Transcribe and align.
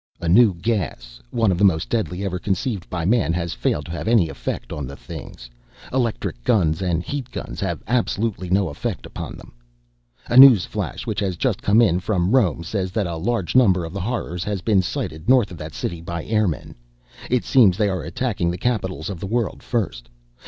A 0.19 0.27
new 0.27 0.55
gas, 0.55 1.21
one 1.29 1.51
of 1.51 1.59
the 1.59 1.63
most 1.63 1.87
deadly 1.87 2.25
ever 2.25 2.39
conceived 2.39 2.89
by 2.89 3.05
man, 3.05 3.33
has 3.33 3.53
failed 3.53 3.85
to 3.85 3.91
have 3.91 4.07
any 4.07 4.29
effect 4.29 4.73
on 4.73 4.87
the 4.87 4.95
things. 4.95 5.47
Electric 5.93 6.43
guns 6.43 6.81
and 6.81 7.03
heat 7.03 7.29
guns 7.29 7.59
have 7.59 7.83
absolutely 7.85 8.49
no 8.49 8.69
effect 8.69 9.05
upon 9.05 9.37
them. 9.37 9.53
"A 10.25 10.37
news 10.37 10.65
flash 10.65 11.05
which 11.05 11.19
has 11.19 11.37
just 11.37 11.61
come 11.61 11.83
in 11.83 11.99
from 11.99 12.31
Rome 12.31 12.63
says 12.63 12.91
that 12.93 13.05
a 13.05 13.15
large 13.15 13.55
number 13.55 13.85
of 13.85 13.93
the 13.93 14.01
Horrors 14.01 14.43
has 14.43 14.61
been 14.63 14.81
sighted 14.81 15.29
north 15.29 15.51
of 15.51 15.57
that 15.59 15.75
city 15.75 16.01
by 16.01 16.23
airmen. 16.23 16.73
It 17.29 17.45
seems 17.45 17.77
they 17.77 17.87
are 17.89 18.01
attacking 18.01 18.49
the 18.49 18.57
capitals 18.57 19.07
of 19.07 19.19
the 19.19 19.27
world 19.27 19.61
first. 19.61 20.09